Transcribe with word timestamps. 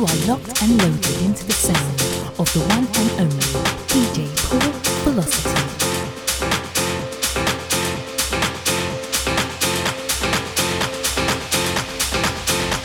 You 0.00 0.06
are 0.06 0.26
locked 0.28 0.62
and 0.62 0.78
loaded 0.78 1.20
into 1.20 1.44
the 1.44 1.52
sound 1.52 2.00
of 2.40 2.50
the 2.54 2.60
one 2.60 2.88
and 3.00 3.10
only 3.20 3.52
DJ 3.92 4.32
Paul 4.48 4.72
Velocity. 5.04 5.60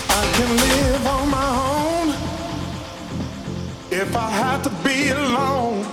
I 0.09 0.23
can 0.35 0.57
live 0.57 1.07
on 1.07 1.29
my 1.29 1.49
own 1.79 2.07
if 3.91 4.13
I 4.13 4.29
have 4.29 4.63
to 4.63 4.69
be 4.83 5.07
alone. 5.11 5.85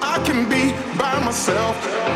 I 0.00 0.22
can 0.24 0.48
be 0.48 0.72
by 0.96 1.22
myself. 1.22 2.13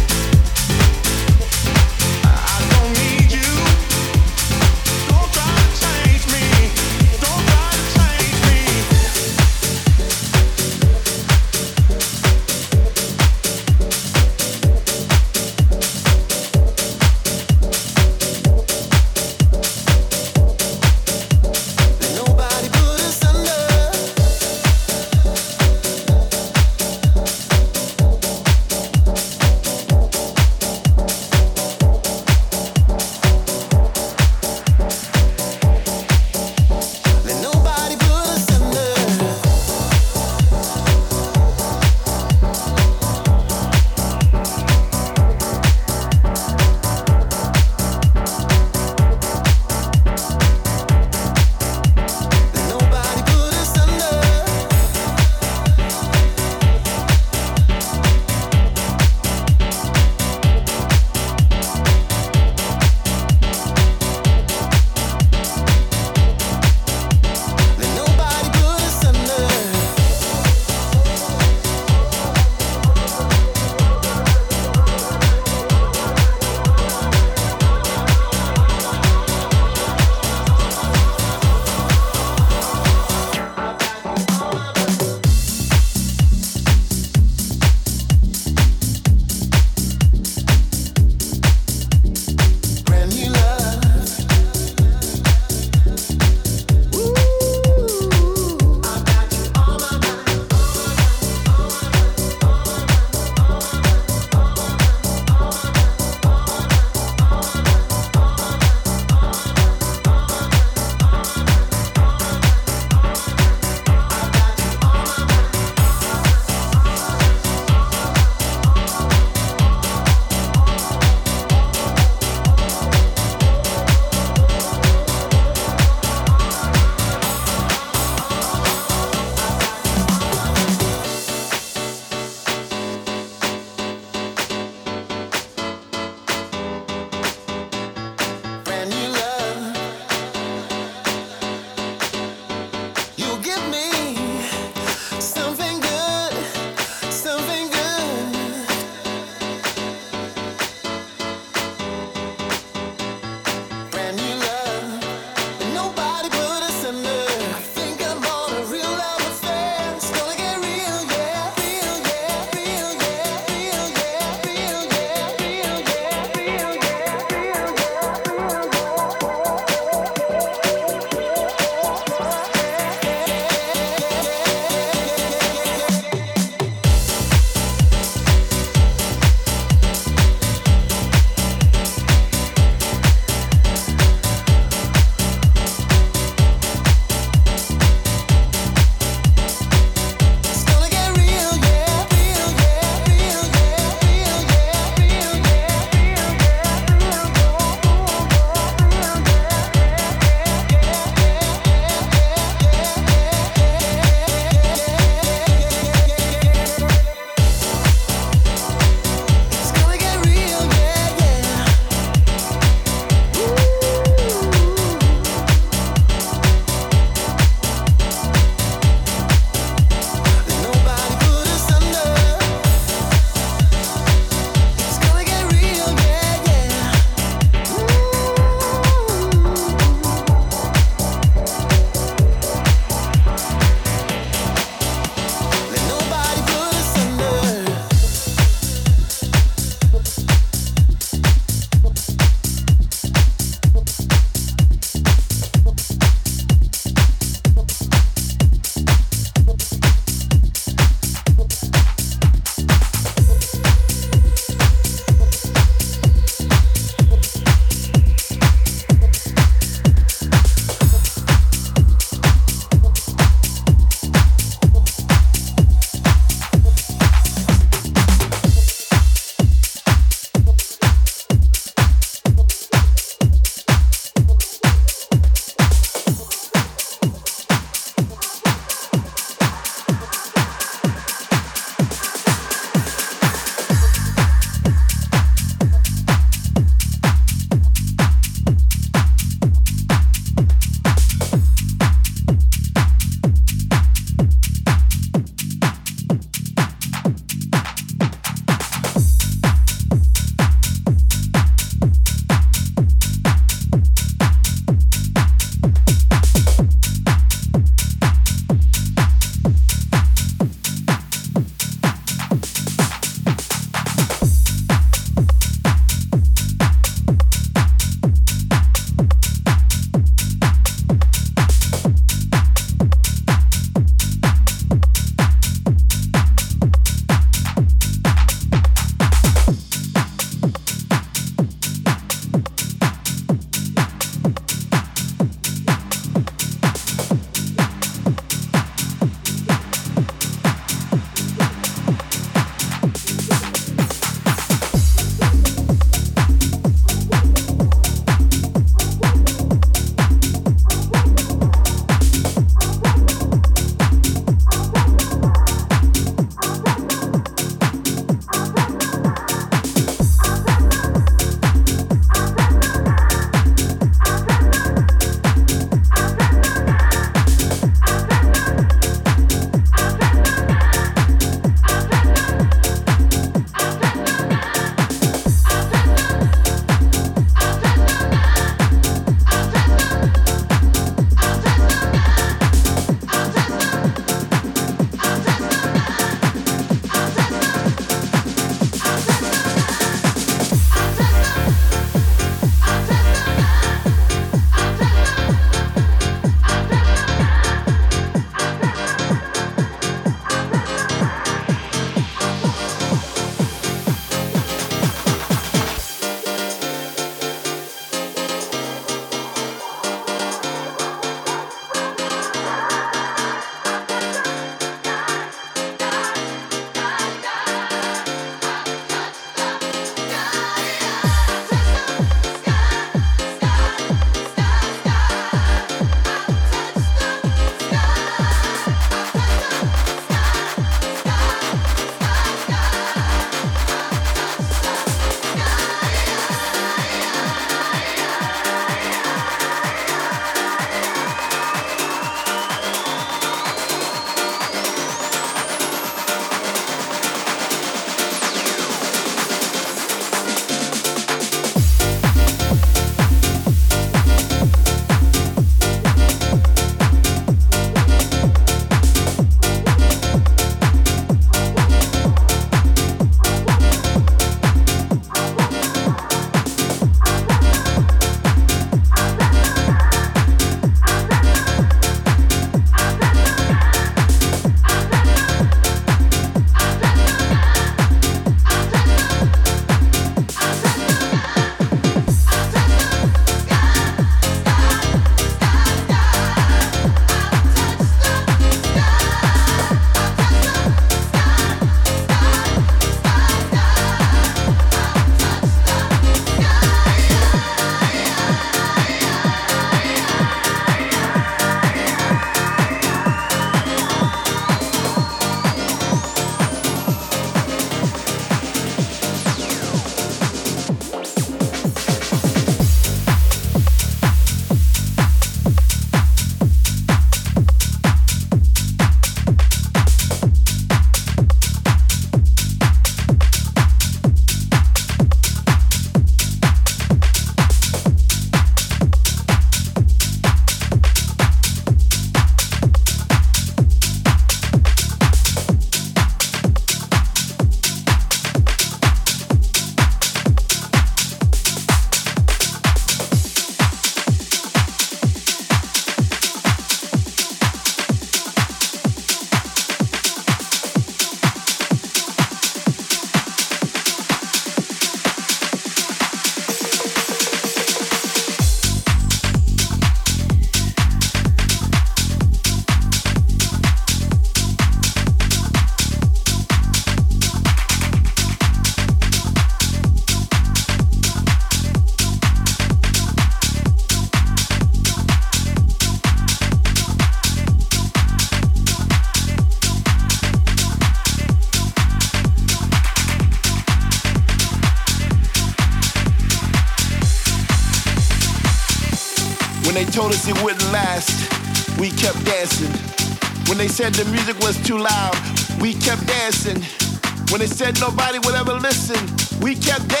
When 597.31 597.39
they 597.39 597.47
said 597.47 597.79
nobody 597.79 598.19
would 598.19 598.35
ever 598.35 598.55
listen, 598.55 598.99
we 599.39 599.55
kept 599.55 599.87
dancing. 599.87 600.00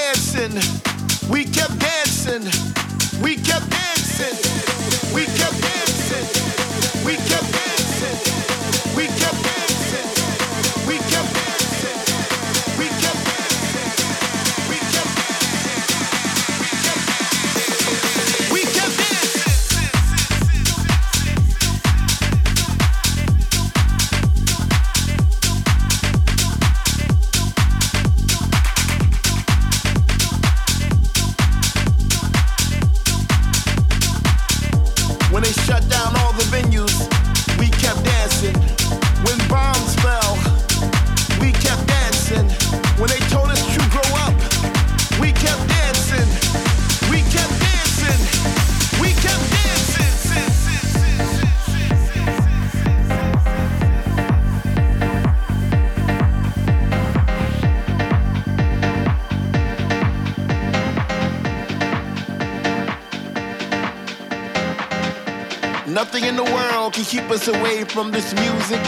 from 67.91 68.09
this 68.09 68.33
music. 68.35 68.81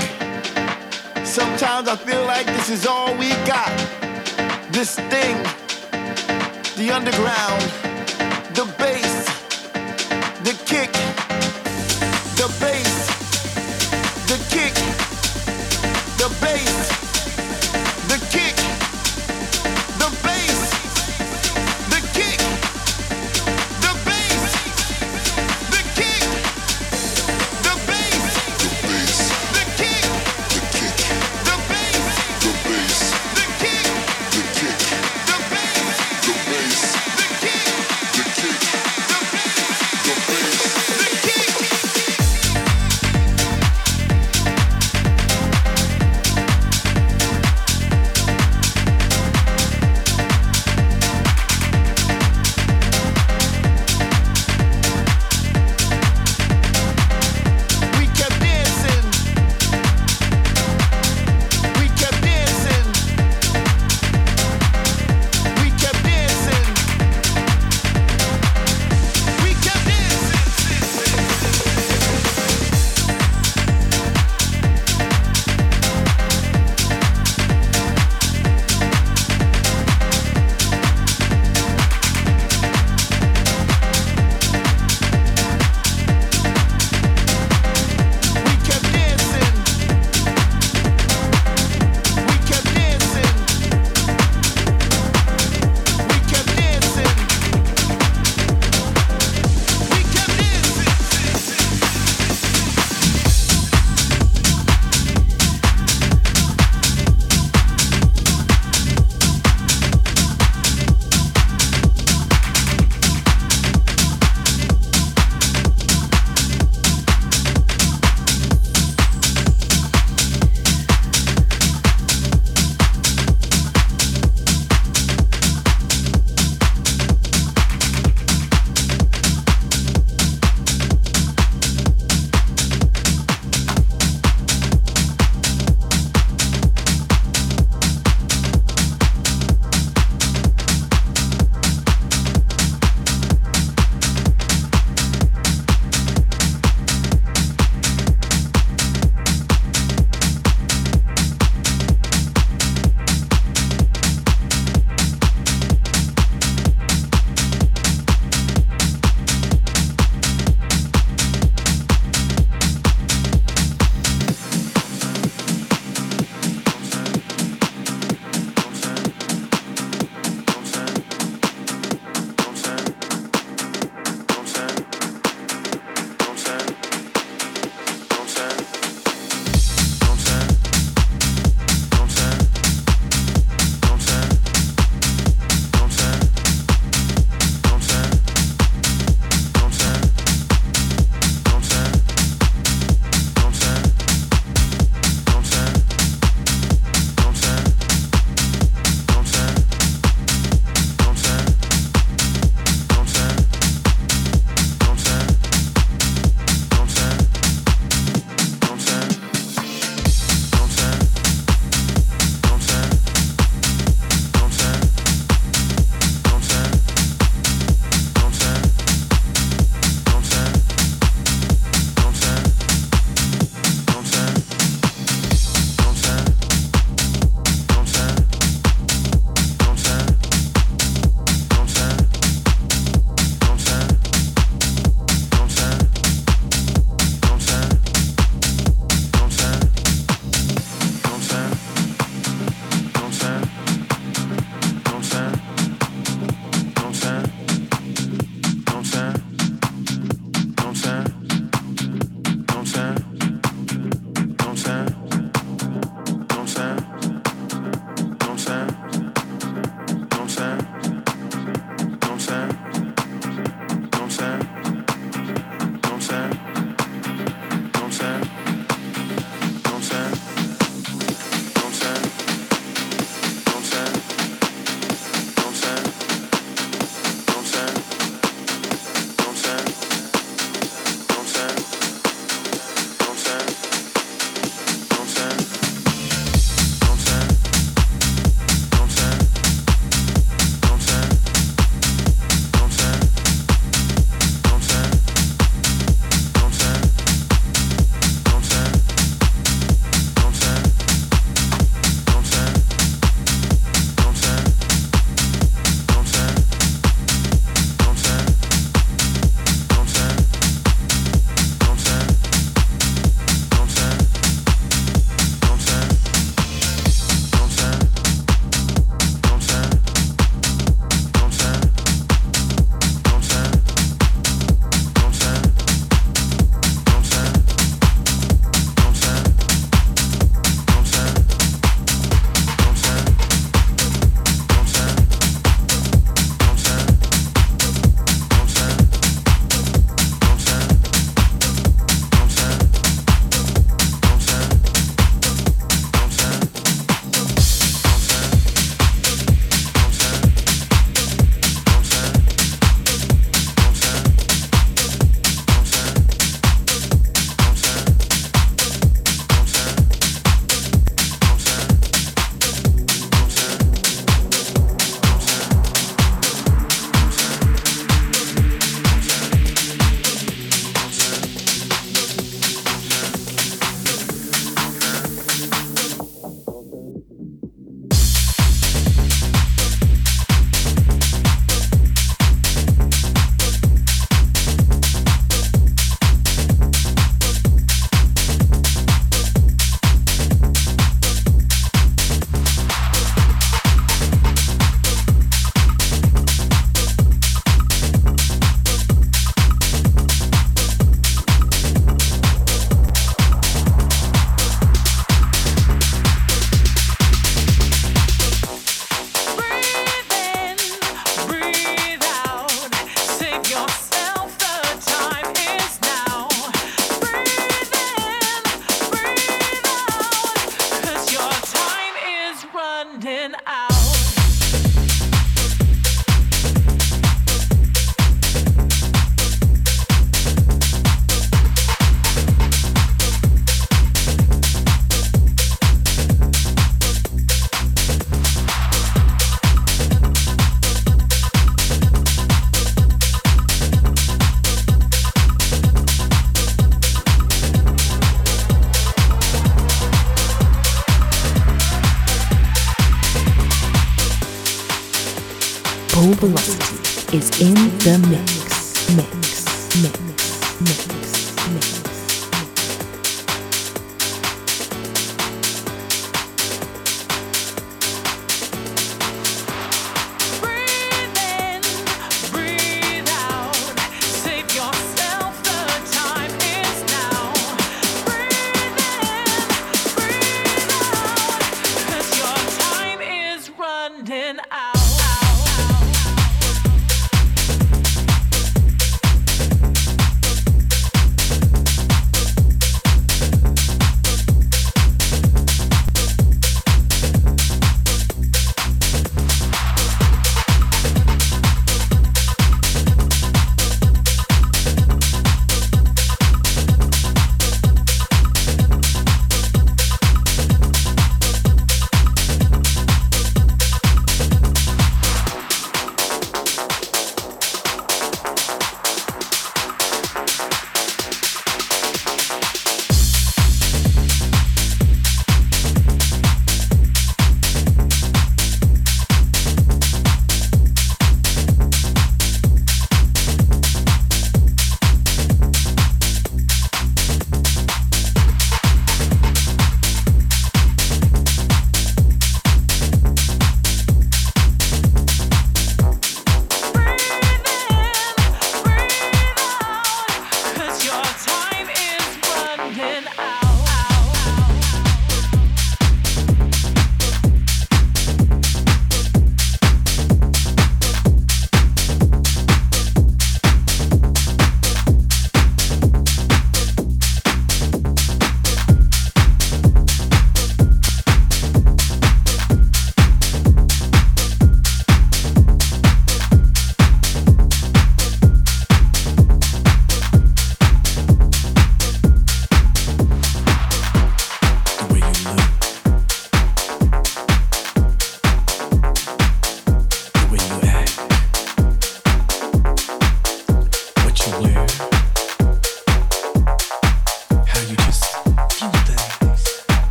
Sometimes 1.25 1.89
I 1.89 1.95
feel 1.97 2.23
like 2.23 2.45
this 2.45 2.69
is 2.69 2.87
all 2.87 3.13
we 3.17 3.31
got. 3.45 3.69
This 4.71 4.95
thing, 4.95 5.35
the 6.77 6.89
underground, 6.89 7.61
the 8.55 8.65
bass, 8.77 9.25
the 10.43 10.53
kick. 10.65 11.02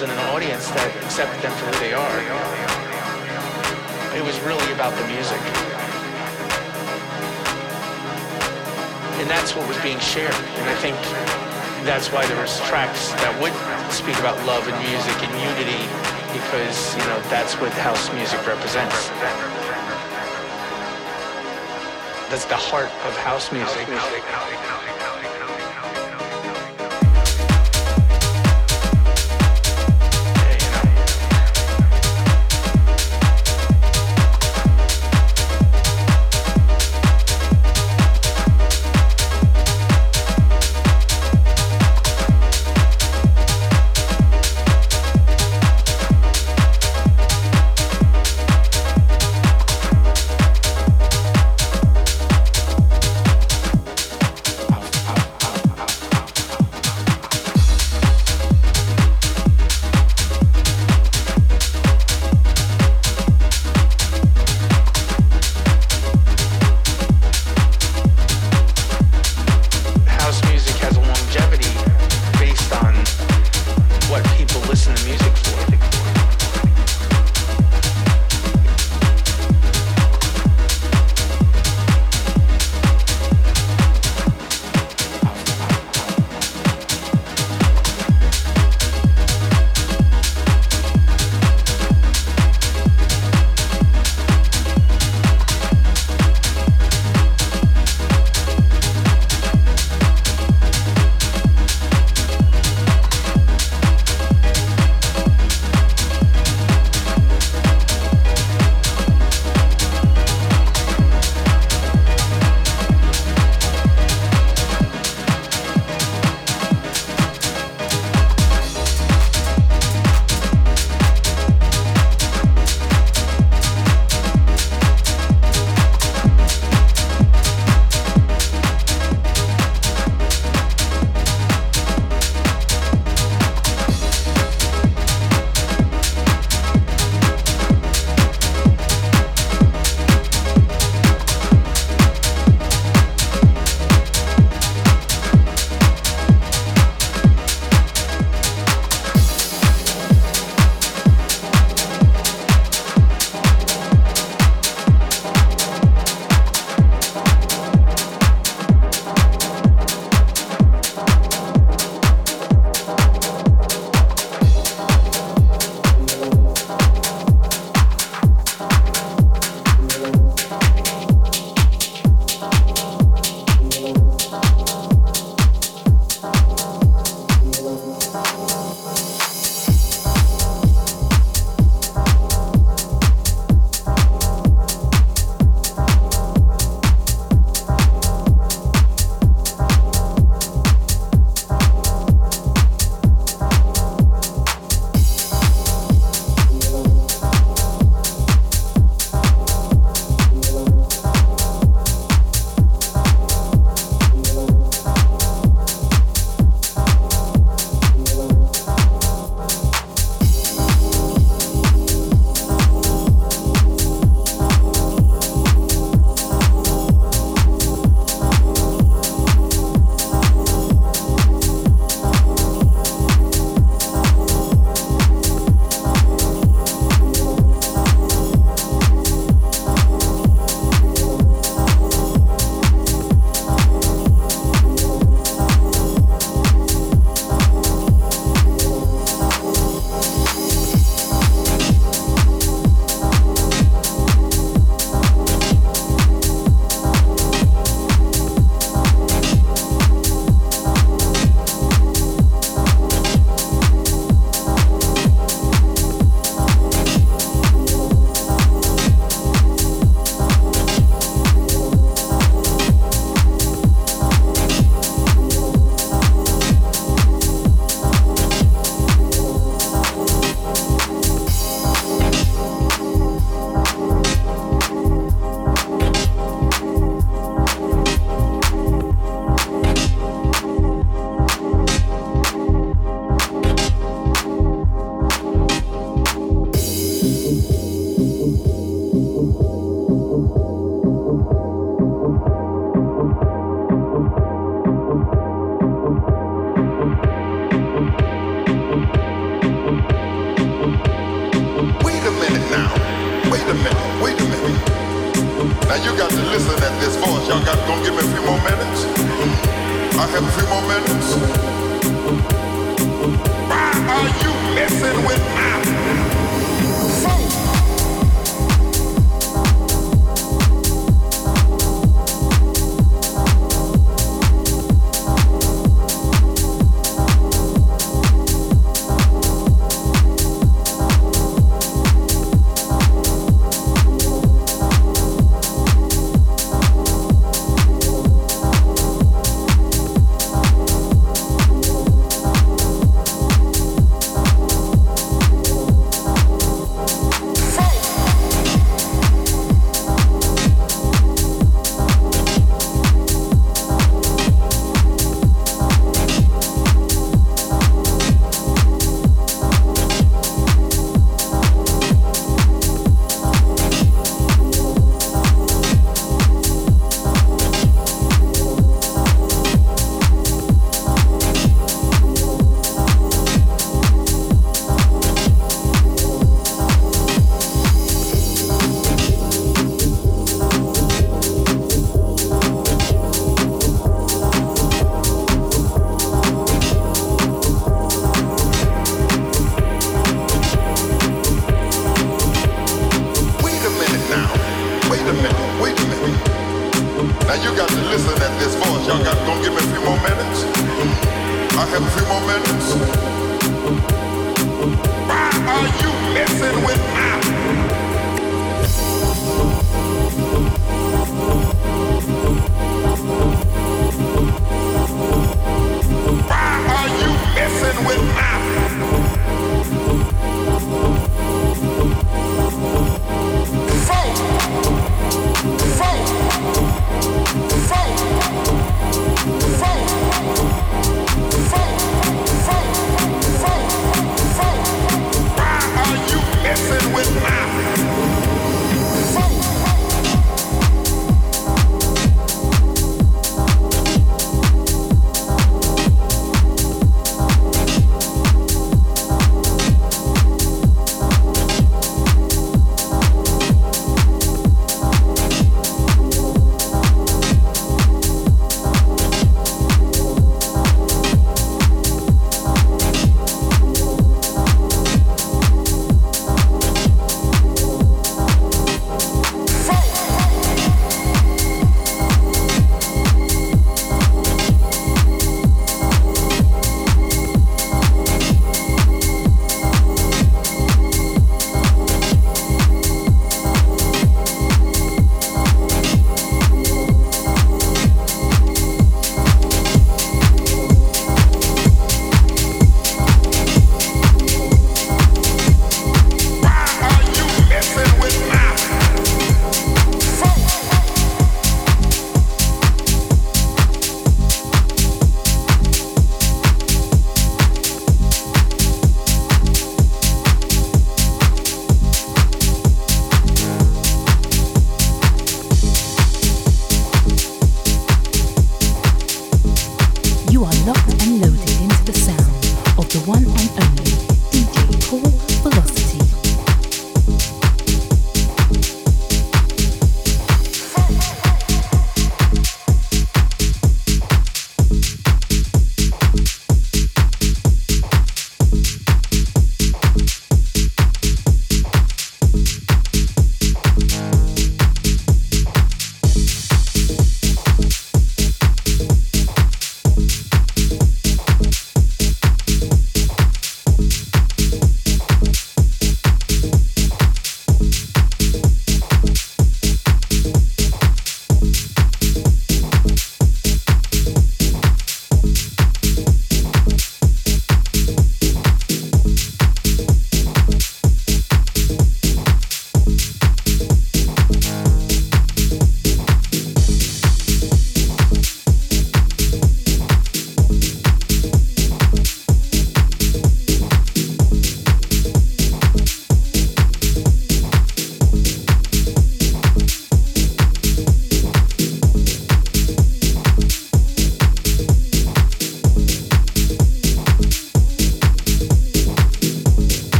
Themselves 0.00 0.02
in 0.02 0.10
an 0.10 0.32
audience 0.32 0.68
that 0.70 0.88
accepted 1.04 1.40
them 1.42 1.52
for 1.58 1.66
who 1.66 1.76
they 1.80 1.92
are. 1.92 2.16
It 4.16 4.24
was 4.24 4.38
really 4.40 4.72
about 4.72 4.96
the 4.96 5.06
music. 5.06 5.40
And 9.20 9.28
that's 9.28 9.54
what 9.54 9.68
was 9.68 9.76
being 9.82 10.00
shared. 10.00 10.34
And 10.34 10.66
I 10.68 10.76
think 10.80 10.96
that's 11.84 12.12
why 12.12 12.26
there 12.26 12.40
was 12.40 12.58
tracks 12.68 13.12
that 13.20 13.32
would 13.40 13.52
speak 13.92 14.18
about 14.20 14.36
love 14.46 14.66
and 14.68 14.76
music 14.80 15.16
and 15.20 15.32
unity 15.36 15.82
because, 16.32 16.96
you 16.96 17.04
know, 17.04 17.20
that's 17.28 17.54
what 17.60 17.72
house 17.84 18.12
music 18.14 18.40
represents. 18.46 19.08
That's 22.30 22.46
the 22.46 22.56
heart 22.56 22.90
of. 23.04 23.16
House 23.16 23.50
music. 23.52 23.86